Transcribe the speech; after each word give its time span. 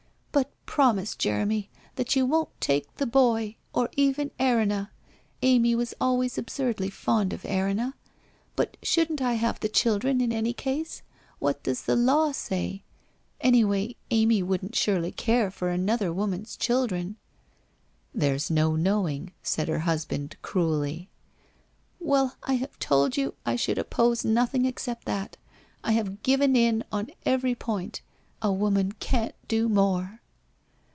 'But 0.71 0.77
promise, 0.81 1.17
Jeremy, 1.17 1.69
that 1.95 2.15
you 2.15 2.25
won't 2.25 2.59
take 2.61 2.95
the 2.95 3.05
boy, 3.05 3.57
or 3.73 3.89
even 3.97 4.31
Erinna. 4.39 4.89
Amy 5.41 5.75
was 5.75 5.93
always 5.99 6.37
absurdly 6.37 6.89
fond 6.89 7.33
of 7.33 7.43
Erinna. 7.43 7.95
But 8.55 8.77
shouldn't 8.81 9.21
I 9.21 9.33
have 9.33 9.59
the 9.59 9.67
children 9.67 10.21
in 10.21 10.31
any 10.31 10.53
case? 10.53 11.01
What 11.39 11.61
does 11.63 11.81
the 11.81 11.97
law 11.97 12.31
say? 12.31 12.83
Anyway, 13.41 13.97
Amy 14.11 14.41
wouldn't 14.41 14.77
surely 14.77 15.11
care 15.11 15.51
for 15.51 15.69
another 15.69 16.13
woman's 16.13 16.55
children?'' 16.55 17.17
There's 18.15 18.49
no 18.49 18.77
knowing?' 18.77 19.33
said 19.43 19.67
her 19.67 19.79
husband 19.79 20.37
cruelly.' 20.41 21.09
Well, 21.99 22.37
I 22.43 22.53
have 22.53 22.79
told 22.79 23.17
you 23.17 23.33
I 23.45 23.57
should 23.57 23.77
oppose 23.77 24.23
nothing 24.23 24.63
except 24.63 25.03
that. 25.05 25.35
I 25.83 25.91
have 25.91 26.23
given 26.23 26.55
in 26.55 26.85
on 26.93 27.09
every 27.25 27.53
point. 27.55 28.01
A 28.41 28.51
woman 28.53 28.93
can't 28.93 29.35
do 29.49 29.67
more 29.67 30.19